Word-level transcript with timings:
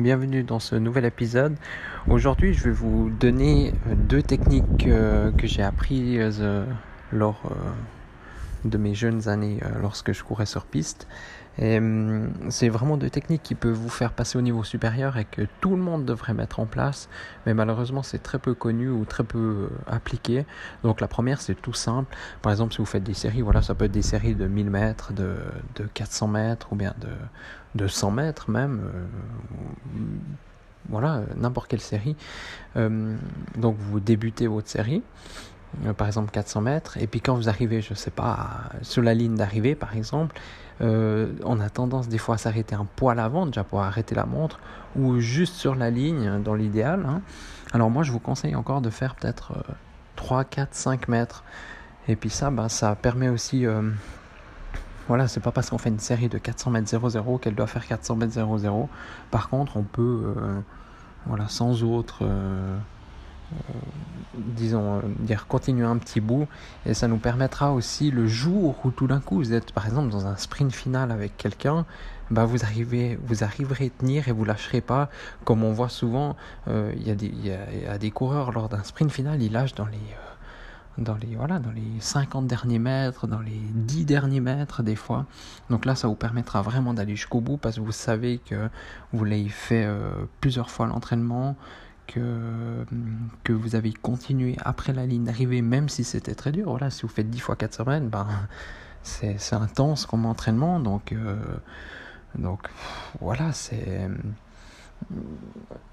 bienvenue 0.00 0.42
dans 0.42 0.60
ce 0.60 0.76
nouvel 0.76 1.04
épisode. 1.04 1.56
Aujourd'hui, 2.08 2.54
je 2.54 2.64
vais 2.64 2.70
vous 2.70 3.10
donner 3.10 3.74
deux 4.08 4.22
techniques 4.22 4.86
euh, 4.86 5.30
que 5.32 5.46
j'ai 5.46 5.62
apprises 5.62 6.38
euh, 6.40 6.64
lors 7.12 7.42
euh, 7.50 7.54
de 8.64 8.78
mes 8.78 8.94
jeunes 8.94 9.28
années 9.28 9.60
lorsque 9.80 10.12
je 10.12 10.22
courais 10.22 10.46
sur 10.46 10.64
piste. 10.64 11.06
Hum, 11.60 12.32
c'est 12.48 12.70
vraiment 12.70 12.96
deux 12.96 13.10
techniques 13.10 13.42
qui 13.42 13.54
peuvent 13.54 13.74
vous 13.74 13.90
faire 13.90 14.12
passer 14.12 14.38
au 14.38 14.40
niveau 14.40 14.64
supérieur 14.64 15.18
et 15.18 15.26
que 15.26 15.42
tout 15.60 15.70
le 15.70 15.82
monde 15.82 16.06
devrait 16.06 16.32
mettre 16.32 16.58
en 16.58 16.64
place, 16.64 17.10
mais 17.44 17.52
malheureusement 17.52 18.02
c'est 18.02 18.22
très 18.22 18.38
peu 18.38 18.54
connu 18.54 18.88
ou 18.88 19.04
très 19.04 19.24
peu 19.24 19.38
euh, 19.38 19.68
appliqué. 19.86 20.46
Donc 20.84 21.00
la 21.02 21.08
première 21.08 21.40
c'est 21.40 21.56
tout 21.56 21.74
simple. 21.74 22.16
Par 22.40 22.52
exemple 22.52 22.72
si 22.72 22.78
vous 22.78 22.86
faites 22.86 23.02
des 23.02 23.14
séries, 23.14 23.42
voilà 23.42 23.60
ça 23.60 23.74
peut 23.74 23.86
être 23.86 23.92
des 23.92 24.00
séries 24.00 24.34
de 24.34 24.46
1000 24.46 24.70
mètres, 24.70 25.12
de, 25.12 25.36
de 25.74 25.84
400 25.92 26.28
mètres 26.28 26.68
ou 26.72 26.76
bien 26.76 26.94
de, 27.00 27.08
de 27.74 27.86
100 27.88 28.10
mètres 28.10 28.50
même. 28.50 28.80
Euh, 28.94 29.06
voilà, 30.88 31.22
n'importe 31.36 31.68
quelle 31.68 31.80
série. 31.80 32.16
Hum, 32.74 33.18
donc 33.58 33.76
vous 33.76 34.00
débutez 34.00 34.46
votre 34.46 34.68
série 34.68 35.02
euh, 35.02 35.59
par 35.96 36.06
exemple 36.06 36.30
400 36.30 36.60
mètres, 36.60 36.96
et 36.98 37.06
puis 37.06 37.20
quand 37.20 37.34
vous 37.34 37.48
arrivez, 37.48 37.80
je 37.80 37.94
sais 37.94 38.10
pas, 38.10 38.70
sur 38.82 39.02
la 39.02 39.14
ligne 39.14 39.36
d'arrivée 39.36 39.74
par 39.74 39.96
exemple, 39.96 40.38
euh, 40.80 41.32
on 41.44 41.60
a 41.60 41.68
tendance 41.68 42.08
des 42.08 42.18
fois 42.18 42.36
à 42.36 42.38
s'arrêter 42.38 42.74
un 42.74 42.86
poil 42.96 43.20
avant 43.20 43.46
déjà 43.46 43.64
pour 43.64 43.80
arrêter 43.80 44.14
la 44.14 44.26
montre, 44.26 44.60
ou 44.96 45.20
juste 45.20 45.54
sur 45.54 45.74
la 45.74 45.90
ligne 45.90 46.42
dans 46.42 46.54
l'idéal. 46.54 47.04
Hein. 47.06 47.22
Alors 47.72 47.90
moi 47.90 48.02
je 48.02 48.12
vous 48.12 48.18
conseille 48.18 48.56
encore 48.56 48.80
de 48.80 48.90
faire 48.90 49.14
peut-être 49.14 49.52
3, 50.16 50.44
4, 50.44 50.74
5 50.74 51.08
mètres, 51.08 51.44
et 52.08 52.16
puis 52.16 52.30
ça, 52.30 52.50
bah, 52.50 52.68
ça 52.68 52.94
permet 52.96 53.28
aussi... 53.28 53.66
Euh, 53.66 53.82
voilà, 55.08 55.26
c'est 55.26 55.40
pas 55.40 55.50
parce 55.50 55.70
qu'on 55.70 55.78
fait 55.78 55.88
une 55.88 55.98
série 55.98 56.28
de 56.28 56.38
400 56.38 56.70
mètres 56.70 56.88
0-0 56.88 57.40
qu'elle 57.40 57.54
doit 57.54 57.66
faire 57.66 57.86
400 57.86 58.16
mètres 58.16 58.38
0-0. 58.38 58.86
Par 59.30 59.48
contre, 59.48 59.76
on 59.76 59.82
peut, 59.82 60.34
euh, 60.36 60.60
voilà, 61.26 61.48
sans 61.48 61.82
autre 61.82 62.18
euh, 62.22 62.76
disons, 64.36 64.98
euh, 64.98 65.00
dire 65.18 65.46
continuer 65.46 65.86
un 65.86 65.96
petit 65.96 66.20
bout 66.20 66.46
et 66.86 66.94
ça 66.94 67.08
nous 67.08 67.18
permettra 67.18 67.72
aussi 67.72 68.10
le 68.10 68.26
jour 68.26 68.76
où 68.84 68.90
tout 68.90 69.06
d'un 69.06 69.20
coup 69.20 69.36
vous 69.36 69.52
êtes 69.52 69.72
par 69.72 69.86
exemple 69.86 70.10
dans 70.10 70.26
un 70.26 70.36
sprint 70.36 70.72
final 70.72 71.10
avec 71.10 71.36
quelqu'un 71.36 71.84
bah 72.30 72.44
vous 72.44 72.62
arrivez 72.64 73.18
vous 73.24 73.42
arriverez 73.42 73.86
à 73.86 74.00
tenir 74.00 74.28
et 74.28 74.32
vous 74.32 74.44
lâcherez 74.44 74.80
pas. 74.80 75.10
Comme 75.44 75.64
on 75.64 75.72
voit 75.72 75.88
souvent 75.88 76.36
euh, 76.68 76.92
il 76.96 77.22
y, 77.22 77.48
y, 77.48 77.86
a 77.86 77.98
des 77.98 78.10
coureurs 78.10 78.52
lors 78.52 78.68
d'un 78.68 78.84
sprint 78.84 79.10
final 79.10 79.42
ils 79.42 79.52
lâchent 79.52 79.74
dans 79.74 79.86
les 79.86 79.98
dans 80.98 81.16
les 81.16 81.34
voilà 81.34 81.58
dans 81.58 81.70
les 81.70 82.00
50 82.00 82.46
derniers 82.46 82.78
mètres 82.78 83.26
dans 83.26 83.40
les 83.40 83.60
10 83.74 84.04
derniers 84.04 84.40
mètres 84.40 84.82
des 84.82 84.96
fois. 84.96 85.26
Donc 85.70 85.84
là 85.84 85.94
ça 85.96 86.06
vous 86.06 86.14
permettra 86.14 86.62
vraiment 86.62 86.94
d'aller 86.94 87.16
jusqu'au 87.16 87.40
bout 87.40 87.56
parce 87.56 87.76
que 87.76 87.80
vous 87.80 87.92
savez 87.92 88.38
que 88.38 88.68
vous 89.12 89.24
l'avez 89.24 89.48
fait 89.48 89.88
plusieurs 90.40 90.70
fois 90.70 90.86
l'entraînement 90.86 91.56
que, 92.10 92.84
que 93.44 93.52
vous 93.52 93.76
avez 93.76 93.92
continué 93.92 94.56
après 94.64 94.92
la 94.92 95.06
ligne 95.06 95.24
d'arrivée, 95.24 95.62
même 95.62 95.88
si 95.88 96.04
c'était 96.04 96.34
très 96.34 96.52
dur. 96.52 96.70
Voilà, 96.70 96.90
si 96.90 97.02
vous 97.02 97.08
faites 97.08 97.30
10 97.30 97.38
fois 97.40 97.56
4 97.56 97.74
semaines, 97.74 98.08
ben, 98.08 98.26
c'est, 99.02 99.52
intense 99.52 100.06
comme 100.06 100.26
entraînement. 100.26 100.80
Donc, 100.80 101.12
euh, 101.12 101.36
donc 102.34 102.68
voilà, 103.20 103.52
c'est, 103.52 104.08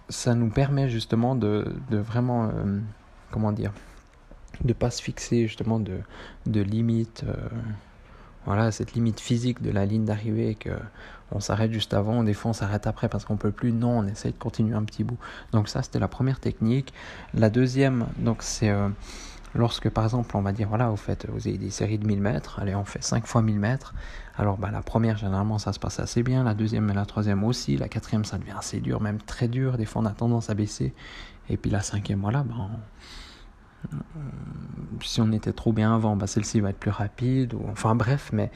ça 0.10 0.34
nous 0.34 0.50
permet 0.50 0.90
justement 0.90 1.36
de, 1.36 1.76
de 1.90 1.98
vraiment, 1.98 2.46
euh, 2.46 2.80
comment 3.32 3.52
dire, 3.52 3.72
de 4.64 4.74
pas 4.74 4.90
se 4.90 5.02
fixer 5.02 5.48
justement 5.48 5.80
de, 5.80 6.00
de 6.46 6.62
limites. 6.62 7.24
Euh, 7.28 7.36
voilà, 8.48 8.72
cette 8.72 8.94
limite 8.94 9.20
physique 9.20 9.62
de 9.62 9.72
la 9.72 9.86
ligne 9.86 10.06
d'arrivée 10.06 10.56
que 10.56 10.72
on 11.32 11.42
s'arrête 11.42 11.74
juste 11.74 11.94
avant, 11.94 12.24
des 12.24 12.34
fois 12.34 12.52
on 12.52 12.54
s'arrête 12.54 12.88
après 12.88 13.10
parce 13.10 13.26
qu'on 13.26 13.36
peut 13.36 13.52
plus. 13.52 13.74
Non, 13.74 14.00
on 14.00 14.08
essaye 14.08 14.32
de 14.32 14.38
continuer 14.38 14.74
un 14.74 14.84
petit 14.84 15.04
bout. 15.04 15.18
Donc 15.52 15.68
ça, 15.68 15.84
c'était 15.84 16.00
la 16.00 16.08
première 16.08 16.40
technique. 16.40 16.94
La 17.34 17.50
deuxième, 17.50 18.08
donc 18.18 18.44
c'est 18.44 18.70
euh, 18.70 18.88
lorsque 19.54 19.90
par 19.90 20.06
exemple 20.06 20.38
on 20.38 20.42
va 20.42 20.54
dire 20.54 20.70
voilà, 20.70 20.90
vous 20.90 20.96
faites, 20.96 21.28
vous 21.30 21.46
avez 21.50 21.58
des 21.58 21.70
séries 21.70 21.98
de 21.98 22.08
1000 22.08 22.22
mètres, 22.22 22.60
allez, 22.62 22.74
on 22.74 22.86
fait 22.86 23.04
5 23.04 23.28
fois 23.28 23.42
1000 23.42 23.60
mètres. 23.60 23.94
Alors 24.38 24.58
bah, 24.58 24.70
la 24.72 24.82
première, 24.82 25.18
généralement, 25.18 25.58
ça 25.58 25.74
se 25.74 25.80
passe 25.80 26.00
assez 26.00 26.24
bien. 26.24 26.46
La 26.46 26.54
deuxième 26.54 26.90
et 26.90 26.94
la 26.94 27.06
troisième 27.06 27.44
aussi. 27.44 27.76
La 27.76 27.90
quatrième, 27.90 28.24
ça 28.24 28.38
devient 28.38 28.56
assez 28.58 28.80
dur, 28.80 29.02
même 29.02 29.18
très 29.18 29.50
dur. 29.50 29.78
Des 29.78 29.86
fois, 29.86 30.02
on 30.02 30.06
a 30.06 30.12
tendance 30.12 30.50
à 30.50 30.54
baisser. 30.54 30.94
Et 31.50 31.58
puis 31.58 31.70
la 31.70 31.82
cinquième, 31.82 32.22
voilà, 32.22 32.44
ben, 32.44 32.70
si 35.02 35.22
on 35.22 35.32
était 35.32 35.54
trop 35.54 35.74
bien 35.74 35.94
avant, 35.94 36.16
bah 36.16 36.28
celle-ci 36.28 36.60
va 36.60 36.70
être 36.70 36.80
plus 36.80 36.92
rapide. 36.92 37.54
Enfin 37.72 37.96
bref, 37.96 38.30
mais 38.34 38.52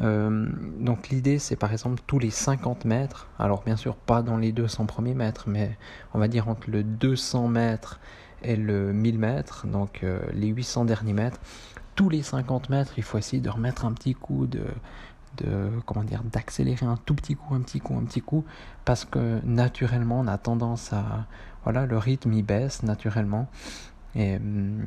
euh, 0.00 0.48
donc 0.78 1.08
l'idée 1.08 1.38
c'est 1.38 1.56
par 1.56 1.72
exemple 1.72 2.02
tous 2.06 2.18
les 2.18 2.30
50 2.30 2.84
mètres, 2.84 3.28
alors 3.38 3.62
bien 3.62 3.76
sûr 3.76 3.96
pas 3.96 4.22
dans 4.22 4.36
les 4.36 4.52
200 4.52 4.86
premiers 4.86 5.14
mètres, 5.14 5.44
mais 5.48 5.76
on 6.14 6.18
va 6.18 6.28
dire 6.28 6.48
entre 6.48 6.70
le 6.70 6.82
200 6.82 7.48
mètres 7.48 8.00
et 8.42 8.56
le 8.56 8.92
1000 8.92 9.18
mètres, 9.18 9.66
donc 9.66 10.00
euh, 10.02 10.20
les 10.32 10.48
800 10.48 10.84
derniers 10.84 11.14
mètres, 11.14 11.40
tous 11.94 12.08
les 12.08 12.22
50 12.22 12.68
mètres, 12.68 12.92
il 12.98 13.02
faut 13.02 13.18
essayer 13.18 13.40
de 13.40 13.48
remettre 13.48 13.86
un 13.86 13.92
petit 13.92 14.14
coup 14.14 14.46
de, 14.46 14.64
de 15.38 15.70
comment 15.86 16.04
dire 16.04 16.22
d'accélérer 16.24 16.86
un 16.86 16.96
tout 16.96 17.14
petit 17.14 17.34
coup 17.34 17.54
un 17.54 17.60
petit 17.60 17.80
coup 17.80 17.96
un 17.96 18.04
petit 18.04 18.20
coup 18.20 18.44
parce 18.84 19.04
que 19.04 19.40
naturellement 19.44 20.20
on 20.20 20.26
a 20.26 20.38
tendance 20.38 20.92
à 20.92 21.26
voilà 21.64 21.86
le 21.86 21.98
rythme 21.98 22.32
il 22.32 22.42
baisse 22.42 22.82
naturellement 22.82 23.48
et 24.16 24.36
hum, 24.36 24.84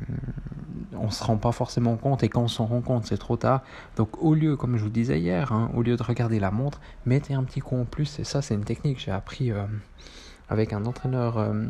on 0.98 1.10
se 1.10 1.22
rend 1.24 1.36
pas 1.36 1.52
forcément 1.52 1.96
compte, 1.96 2.22
et 2.22 2.28
quand 2.28 2.42
on 2.42 2.48
s'en 2.48 2.66
rend 2.66 2.80
compte, 2.80 3.06
c'est 3.06 3.16
trop 3.16 3.36
tard. 3.36 3.62
Donc 3.96 4.22
au 4.22 4.34
lieu, 4.34 4.56
comme 4.56 4.76
je 4.76 4.82
vous 4.82 4.90
disais 4.90 5.20
hier, 5.20 5.52
hein, 5.52 5.70
au 5.74 5.82
lieu 5.82 5.96
de 5.96 6.02
regarder 6.02 6.40
la 6.40 6.50
montre, 6.50 6.80
mettez 7.06 7.34
un 7.34 7.44
petit 7.44 7.60
coup 7.60 7.76
en 7.76 7.84
plus. 7.84 8.18
Et 8.18 8.24
ça, 8.24 8.42
c'est 8.42 8.54
une 8.54 8.64
technique 8.64 8.96
que 8.96 9.02
j'ai 9.02 9.12
appris 9.12 9.52
euh, 9.52 9.64
avec 10.48 10.72
un 10.72 10.84
entraîneur 10.84 11.38
euh, 11.38 11.64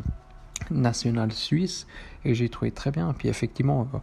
national 0.71 1.33
suisse, 1.33 1.87
et 2.25 2.35
j'ai 2.35 2.49
trouvé 2.49 2.71
très 2.71 2.91
bien. 2.91 3.13
Puis 3.17 3.29
effectivement, 3.29 3.89
euh, 3.95 3.99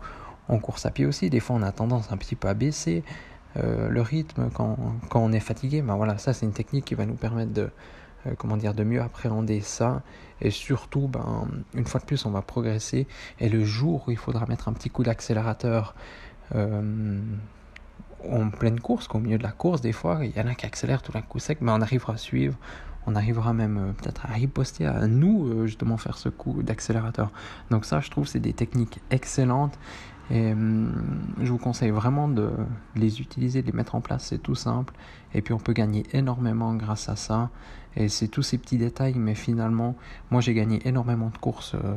en 0.50 0.60
course 0.60 0.86
à 0.86 0.92
pied 0.92 1.06
aussi, 1.06 1.30
des 1.30 1.40
fois 1.40 1.56
on 1.58 1.64
a 1.64 1.72
tendance 1.72 2.12
un 2.12 2.18
petit 2.18 2.36
peu 2.36 2.48
à 2.48 2.54
baisser 2.54 3.04
le 3.90 4.02
rythme 4.02 4.52
quand, 4.54 4.78
quand, 5.10 5.20
on 5.20 5.32
est 5.32 5.40
fatigué. 5.40 5.82
Ben 5.82 5.96
voilà, 5.96 6.20
ça 6.20 6.32
c'est 6.32 6.46
une 6.46 6.54
technique 6.54 6.86
qui 6.86 6.94
va 6.94 7.08
nous 7.08 7.16
permettre 7.16 7.54
de 7.54 7.72
euh, 8.28 8.36
comment 8.38 8.58
dire, 8.58 8.74
de 8.74 8.84
mieux 8.84 9.02
appréhender 9.02 9.62
ça. 9.62 10.02
Et 10.42 10.52
surtout, 10.52 11.08
ben, 11.08 11.48
une 11.74 11.86
fois 11.86 12.00
de 12.00 12.06
plus, 12.06 12.26
on 12.26 12.32
va 12.32 12.42
progresser. 12.42 13.08
Et 13.40 13.50
le 13.50 13.64
jour 13.64 14.04
où 14.08 14.12
il 14.12 14.18
faudra 14.18 14.46
mettre 14.46 14.68
un 14.68 14.74
petit 14.74 14.90
coup 14.90 15.04
d'accélérateur 15.04 15.96
euh, 16.56 17.20
en 18.30 18.50
pleine 18.50 18.80
course, 18.80 19.08
qu'au 19.08 19.20
milieu 19.20 19.38
de 19.38 19.44
la 19.44 19.52
course, 19.52 19.82
des 19.82 19.94
fois, 19.94 20.20
il 20.24 20.36
y 20.36 20.42
en 20.42 20.48
a 20.48 20.56
qui 20.56 20.66
accélèrent 20.66 21.02
tout 21.02 21.12
d'un 21.12 21.22
coup 21.22 21.40
sec, 21.40 21.60
mais 21.62 21.72
on 21.72 21.82
arrivera 21.82 22.14
à 22.14 22.18
suivre. 22.18 22.58
On 23.08 23.16
arrivera 23.16 23.54
même 23.54 23.78
euh, 23.78 23.92
peut-être 23.94 24.26
à 24.26 24.30
riposter, 24.34 24.86
à 24.86 25.08
nous 25.08 25.66
justement 25.66 25.98
faire 25.98 26.18
ce 26.18 26.30
coup 26.30 26.62
d'accélérateur. 26.62 27.32
Donc 27.72 27.86
ça, 27.86 28.00
je 28.00 28.10
trouve, 28.10 28.28
c'est 28.28 28.40
des 28.40 28.54
techniques 28.54 29.00
excellentes 29.12 29.78
et 30.30 30.52
hum, 30.52 30.92
je 31.42 31.52
vous 31.52 31.58
conseille 31.58 31.92
vraiment 31.92 32.28
de 32.28 32.52
les 32.96 33.22
utiliser, 33.22 33.62
de 33.62 33.68
les 33.68 33.74
mettre 33.74 33.96
en 33.96 34.02
place, 34.02 34.26
c'est 34.26 34.40
tout 34.40 34.56
simple. 34.56 34.94
Et 35.34 35.42
puis 35.42 35.54
on 35.54 35.60
peut 35.60 35.74
gagner 35.74 36.06
énormément 36.14 36.74
grâce 36.76 37.10
à 37.10 37.16
ça. 37.16 37.50
Et 37.96 38.10
c'est 38.10 38.28
tous 38.28 38.44
ces 38.44 38.58
petits 38.58 38.78
détails, 38.78 39.16
mais 39.16 39.36
finalement, 39.36 39.96
moi 40.30 40.42
j'ai 40.42 40.54
gagné 40.54 40.86
énormément 40.88 41.30
de 41.30 41.38
courses. 41.38 41.76
Euh, 41.76 41.96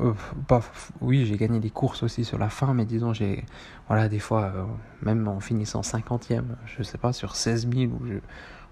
euh, 0.00 0.60
oui, 1.00 1.26
j'ai 1.26 1.36
gagné 1.36 1.60
des 1.60 1.70
courses 1.70 2.02
aussi 2.02 2.24
sur 2.24 2.38
la 2.38 2.48
fin, 2.48 2.74
mais 2.74 2.84
disons, 2.84 3.12
j'ai, 3.12 3.44
voilà, 3.88 4.08
des 4.08 4.20
fois, 4.20 4.52
euh, 4.54 4.64
même 5.02 5.26
en 5.28 5.40
finissant 5.40 5.80
50e, 5.80 6.44
je 6.66 6.82
sais 6.82 6.98
pas, 6.98 7.12
sur 7.12 7.34
16 7.34 7.68
000, 7.72 7.92
ou 7.92 8.06
je, 8.06 8.14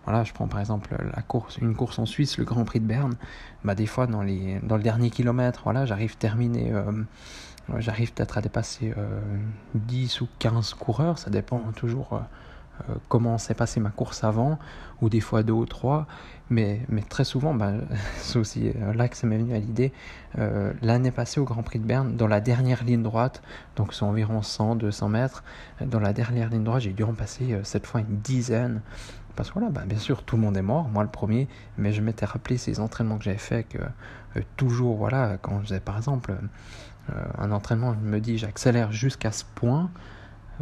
voilà, 0.05 0.25
je 0.25 0.33
prends 0.33 0.49
par 0.49 0.61
exemple 0.61 0.97
la 1.15 1.23
course, 1.23 1.59
une 1.59 1.75
course 1.75 1.99
en 1.99 2.07
Suisse, 2.07 2.39
le 2.39 2.45
Grand 2.45 2.65
Prix 2.65 2.81
de 2.81 2.87
Berne, 2.87 3.15
bah, 3.65 3.75
des 3.75 3.87
fois, 3.87 4.07
dans, 4.07 4.23
les, 4.23 4.61
dans 4.63 4.77
le 4.77 4.83
dernier 4.83 5.11
kilomètre, 5.11 5.63
voilà, 5.65 5.87
j'arrive 5.87 6.17
terminer 6.17 6.73
J'arrive 7.77 8.13
peut-être 8.13 8.39
à 8.39 8.41
dépasser 8.41 8.95
10 9.75 10.17
euh, 10.17 10.25
ou 10.25 10.29
15 10.39 10.75
coureurs, 10.75 11.19
ça 11.19 11.29
dépend 11.31 11.59
toujours 11.77 12.15
euh, 12.89 12.95
comment 13.09 13.37
s'est 13.37 13.55
passée 13.55 13.79
ma 13.79 13.91
course 13.91 14.25
avant, 14.25 14.59
ou 15.03 15.09
des 15.09 15.21
fois 15.21 15.43
deux 15.43 15.53
ou 15.53 15.67
trois. 15.67 16.07
Mais, 16.51 16.81
mais 16.89 17.03
très 17.03 17.25
souvent, 17.25 17.53
ben, 17.53 17.83
c'est 18.17 18.39
aussi 18.39 18.73
là 18.95 19.09
que 19.09 19.17
ça 19.17 19.27
m'est 19.27 19.37
venu 19.37 19.55
à 19.55 19.59
l'idée, 19.59 19.93
l'année 20.81 21.11
passée 21.11 21.41
au 21.41 21.45
Grand 21.45 21.63
Prix 21.63 21.79
de 21.79 21.85
Berne, 21.85 22.17
dans 22.17 22.27
la 22.27 22.41
dernière 22.41 22.85
ligne 22.85 23.03
droite, 23.03 23.43
donc 23.77 23.93
c'est 23.93 24.05
environ 24.05 24.41
100-200 24.41 25.11
mètres, 25.11 25.45
dans 25.85 26.01
la 26.01 26.15
dernière 26.15 26.49
ligne 26.49 26.65
droite, 26.65 26.83
j'ai 26.83 26.93
dû 26.93 27.03
en 27.03 27.13
passer 27.13 27.59
cette 27.65 27.87
fois 27.87 28.01
une 28.01 28.19
dizaine. 28.21 28.81
Parce 29.37 29.51
que 29.51 29.55
voilà, 29.59 29.71
ben, 29.71 29.85
bien 29.85 29.99
sûr, 29.99 30.25
tout 30.25 30.37
le 30.37 30.43
monde 30.43 30.57
est 30.57 30.63
mort, 30.63 30.89
moi 30.89 31.03
le 31.03 31.11
premier, 31.11 31.49
mais 31.77 31.93
je 31.93 32.01
m'étais 32.01 32.25
rappelé 32.25 32.57
ces 32.57 32.81
entraînements 32.81 33.19
que 33.19 33.25
j'avais 33.25 33.37
fait, 33.37 33.65
que 33.65 33.79
toujours, 34.57 34.97
voilà, 34.97 35.37
quand 35.41 35.61
je 35.61 35.67
faisais 35.67 35.81
par 35.81 35.97
exemple 35.97 36.35
un 37.39 37.53
entraînement, 37.53 37.95
je 37.95 37.99
me 38.01 38.21
dis 38.21 38.39
j'accélère 38.39 38.93
jusqu'à 38.93 39.33
ce 39.33 39.45
point, 39.55 39.91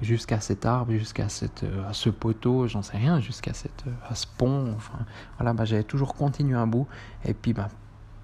jusqu'à 0.03 0.41
cet 0.41 0.67
arbre, 0.67 0.93
jusqu'à 0.93 1.29
cette, 1.29 1.65
euh, 1.65 1.93
ce 1.93 2.11
poteau, 2.11 2.67
j'en 2.69 2.83
sais 2.83 2.97
rien, 2.97 3.21
jusqu'à 3.21 3.55
cette, 3.55 3.85
euh, 3.87 3.93
à 4.09 4.15
ce 4.15 4.27
pont. 4.27 4.73
Enfin, 4.77 4.99
voilà, 5.39 5.53
bah, 5.53 5.65
j'avais 5.65 5.85
toujours 5.85 6.15
continué 6.15 6.57
un 6.57 6.67
bout. 6.67 6.87
Et 7.25 7.35
puis, 7.35 7.53
bah, 7.53 7.69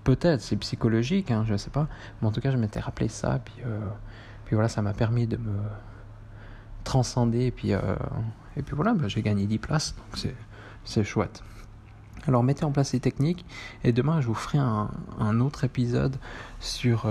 peut-être, 0.04 0.40
c'est 0.40 0.56
psychologique, 0.56 1.30
hein, 1.30 1.44
je 1.46 1.52
ne 1.52 1.58
sais 1.58 1.70
pas. 1.70 1.88
Mais 2.20 2.28
en 2.28 2.32
tout 2.32 2.40
cas, 2.40 2.50
je 2.50 2.56
m'étais 2.56 2.80
rappelé 2.80 3.08
ça. 3.08 3.40
Puis, 3.44 3.62
euh, 3.64 3.80
puis 4.44 4.54
voilà, 4.54 4.68
ça 4.68 4.82
m'a 4.82 4.92
permis 4.92 5.26
de 5.26 5.36
me 5.36 5.58
transcender. 6.84 7.46
Et 7.46 7.50
puis, 7.50 7.70
et 7.70 8.62
puis 8.62 8.76
voilà, 8.76 8.92
bah, 8.92 9.08
j'ai 9.08 9.22
gagné 9.22 9.46
10 9.46 9.58
places. 9.58 9.94
Donc, 9.96 10.34
c'est 10.84 11.04
chouette. 11.04 11.42
Alors 12.28 12.44
mettez 12.44 12.64
en 12.64 12.70
place 12.70 12.90
ces 12.90 13.00
techniques 13.00 13.44
et 13.82 13.90
demain 13.90 14.20
je 14.20 14.28
vous 14.28 14.34
ferai 14.34 14.58
un 14.58 15.40
autre 15.40 15.64
épisode 15.64 16.14
sur 16.60 17.08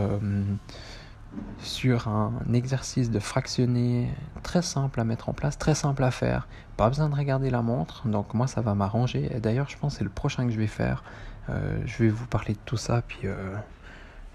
sur 1.60 2.08
un 2.08 2.34
exercice 2.54 3.10
de 3.10 3.20
fractionner 3.20 4.10
très 4.44 4.62
simple 4.62 5.00
à 5.00 5.04
mettre 5.04 5.30
en 5.30 5.34
place, 5.34 5.58
très 5.58 5.76
simple 5.76 6.04
à 6.04 6.12
faire. 6.12 6.48
Pas 6.78 6.90
besoin 6.90 7.10
de 7.10 7.16
regarder 7.16 7.50
la 7.50 7.62
montre, 7.62 8.08
donc 8.08 8.34
moi 8.34 8.48
ça 8.48 8.62
va 8.62 8.76
m'arranger. 8.76 9.30
Et 9.36 9.40
d'ailleurs, 9.40 9.70
je 9.70 9.78
pense 9.78 9.94
que 9.94 9.98
c'est 10.00 10.04
le 10.04 10.10
prochain 10.10 10.46
que 10.46 10.52
je 10.52 10.58
vais 10.58 10.68
faire. 10.68 11.04
Euh, 11.50 11.80
je 11.86 12.04
vais 12.04 12.10
vous 12.10 12.26
parler 12.28 12.54
de 12.54 12.60
tout 12.66 12.78
ça, 12.78 13.02
puis 13.08 13.20
euh, 13.26 13.56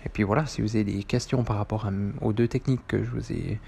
et 0.04 0.08
puis 0.08 0.22
voilà. 0.22 0.46
Si 0.46 0.62
vous 0.62 0.76
avez 0.76 0.84
des 0.84 1.02
questions 1.02 1.44
par 1.44 1.56
rapport 1.56 1.90
aux 2.20 2.32
deux 2.32 2.48
techniques 2.48 2.86
que 2.86 3.02
je 3.02 3.10
vous 3.10 3.32
ai 3.32 3.60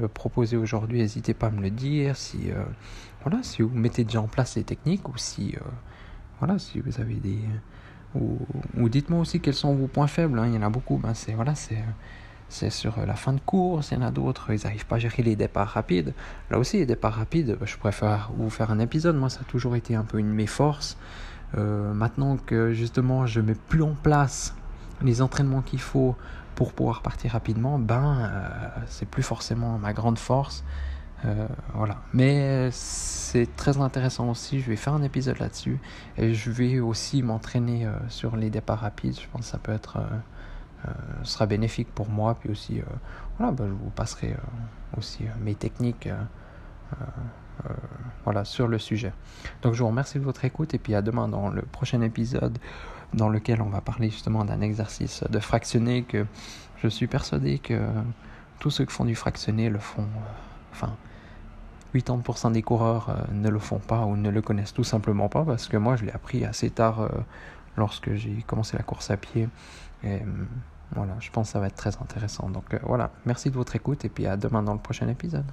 euh, 0.00 0.08
proposées 0.08 0.56
aujourd'hui, 0.56 0.98
n'hésitez 0.98 1.34
pas 1.34 1.48
à 1.48 1.50
me 1.50 1.60
le 1.60 1.70
dire. 1.70 2.16
Si 2.16 2.50
voilà, 3.22 3.42
si 3.42 3.62
vous 3.62 3.70
mettez 3.70 4.04
déjà 4.04 4.20
en 4.20 4.28
place 4.28 4.52
ces 4.52 4.64
techniques 4.64 5.08
ou 5.08 5.16
si 5.16 5.54
voilà, 6.40 6.58
si 6.58 6.80
vous 6.80 7.00
avez 7.00 7.14
des 7.14 7.38
ou, 8.14 8.88
dites-moi 8.88 9.20
aussi 9.20 9.40
quels 9.40 9.54
sont 9.54 9.74
vos 9.74 9.86
points 9.86 10.06
faibles. 10.06 10.38
Hein. 10.38 10.46
il 10.46 10.54
y 10.54 10.58
en 10.58 10.62
a 10.62 10.70
beaucoup. 10.70 10.98
Ben 10.98 11.14
c'est 11.14 11.32
voilà, 11.32 11.54
c'est 11.54 11.82
c'est 12.52 12.70
sur 12.70 13.04
la 13.04 13.14
fin 13.14 13.32
de 13.32 13.40
course, 13.40 13.90
il 13.90 13.94
y 13.94 13.96
en 13.96 14.02
a 14.02 14.10
d'autres, 14.10 14.52
ils 14.52 14.60
n'arrivent 14.64 14.86
pas 14.86 14.96
à 14.96 14.98
gérer 14.98 15.22
les 15.22 15.36
départs 15.36 15.68
rapides. 15.68 16.14
Là 16.50 16.58
aussi, 16.58 16.78
les 16.78 16.86
départs 16.86 17.14
rapides, 17.14 17.56
je 17.64 17.76
préfère 17.76 18.30
vous 18.36 18.50
faire 18.50 18.70
un 18.70 18.78
épisode, 18.78 19.16
moi 19.16 19.30
ça 19.30 19.40
a 19.40 19.44
toujours 19.44 19.74
été 19.76 19.94
un 19.94 20.04
peu 20.04 20.18
une 20.18 20.28
de 20.28 20.34
mes 20.34 20.46
forces. 20.46 20.98
Euh, 21.56 21.92
maintenant 21.92 22.36
que 22.36 22.72
justement 22.72 23.26
je 23.26 23.40
mets 23.40 23.54
plus 23.54 23.82
en 23.82 23.94
place 23.94 24.54
les 25.02 25.20
entraînements 25.20 25.60
qu'il 25.60 25.80
faut 25.80 26.16
pour 26.54 26.72
pouvoir 26.72 27.02
partir 27.02 27.32
rapidement, 27.32 27.78
ben 27.78 28.18
euh, 28.20 28.48
c'est 28.86 29.08
plus 29.08 29.22
forcément 29.22 29.78
ma 29.78 29.92
grande 29.92 30.18
force. 30.18 30.64
Euh, 31.24 31.46
voilà. 31.74 32.02
Mais 32.12 32.68
c'est 32.72 33.54
très 33.56 33.78
intéressant 33.78 34.28
aussi. 34.30 34.60
Je 34.60 34.68
vais 34.68 34.76
faire 34.76 34.92
un 34.92 35.02
épisode 35.02 35.38
là-dessus 35.38 35.78
et 36.18 36.34
je 36.34 36.50
vais 36.50 36.80
aussi 36.80 37.22
m'entraîner 37.22 37.88
sur 38.08 38.36
les 38.36 38.50
départs 38.50 38.80
rapides. 38.80 39.18
Je 39.18 39.26
pense 39.32 39.42
que 39.42 39.46
ça 39.46 39.58
peut 39.58 39.72
être 39.72 39.98
euh, 39.98 40.18
sera 41.22 41.46
bénéfique 41.46 41.92
pour 41.94 42.08
moi. 42.08 42.36
Puis 42.38 42.50
aussi, 42.50 42.80
euh, 42.80 42.84
voilà, 43.38 43.52
bah, 43.52 43.64
je 43.66 43.72
vous 43.72 43.90
passerai 43.90 44.32
euh, 44.32 44.98
aussi 44.98 45.24
mes 45.40 45.54
techniques. 45.54 46.08
voilà, 48.24 48.44
sur 48.44 48.66
le 48.66 48.78
sujet. 48.78 49.12
Donc 49.62 49.74
je 49.74 49.82
vous 49.82 49.88
remercie 49.88 50.18
de 50.18 50.24
votre 50.24 50.44
écoute 50.44 50.74
et 50.74 50.78
puis 50.78 50.94
à 50.94 51.02
demain 51.02 51.28
dans 51.28 51.48
le 51.48 51.62
prochain 51.62 52.00
épisode 52.00 52.58
dans 53.14 53.28
lequel 53.28 53.62
on 53.62 53.68
va 53.68 53.80
parler 53.80 54.10
justement 54.10 54.44
d'un 54.44 54.60
exercice 54.62 55.22
de 55.30 55.38
fractionné 55.38 56.02
que 56.02 56.26
je 56.82 56.88
suis 56.88 57.06
persuadé 57.06 57.58
que 57.58 57.78
tous 58.58 58.70
ceux 58.70 58.84
qui 58.84 58.92
font 58.92 59.04
du 59.04 59.14
fractionné 59.14 59.70
le 59.70 59.78
font, 59.78 60.06
enfin 60.72 60.96
80% 61.94 62.52
des 62.52 62.62
coureurs 62.62 63.16
ne 63.30 63.48
le 63.48 63.60
font 63.60 63.78
pas 63.78 64.06
ou 64.06 64.16
ne 64.16 64.30
le 64.30 64.42
connaissent 64.42 64.74
tout 64.74 64.84
simplement 64.84 65.28
pas 65.28 65.44
parce 65.44 65.68
que 65.68 65.76
moi 65.76 65.94
je 65.94 66.04
l'ai 66.04 66.12
appris 66.12 66.44
assez 66.44 66.70
tard 66.70 67.08
lorsque 67.76 68.14
j'ai 68.14 68.42
commencé 68.46 68.76
la 68.76 68.82
course 68.82 69.10
à 69.10 69.16
pied. 69.16 69.48
Et, 70.04 70.20
voilà, 70.94 71.16
je 71.20 71.30
pense 71.30 71.48
que 71.48 71.52
ça 71.52 71.60
va 71.60 71.66
être 71.66 71.76
très 71.76 71.96
intéressant. 71.96 72.50
Donc 72.50 72.74
euh, 72.74 72.78
voilà, 72.82 73.10
merci 73.24 73.50
de 73.50 73.54
votre 73.54 73.74
écoute 73.76 74.04
et 74.04 74.08
puis 74.08 74.26
à 74.26 74.36
demain 74.36 74.62
dans 74.62 74.74
le 74.74 74.80
prochain 74.80 75.08
épisode. 75.08 75.50